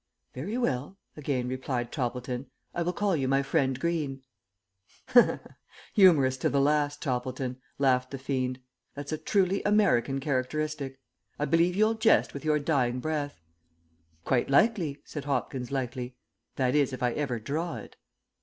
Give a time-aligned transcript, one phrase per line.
[0.33, 2.47] "Very well," again replied Toppleton.
[2.73, 4.23] "I will call you my friend Greene."
[5.93, 8.59] "Humorous to the last, Toppleton," laughed the fiend.
[8.95, 10.99] "That's a truly American characteristic.
[11.37, 13.43] I believe you'll jest with your dying breath."
[14.25, 16.15] "Quite likely," said Hopkins, lightly.
[16.55, 17.95] "That is if I ever draw it."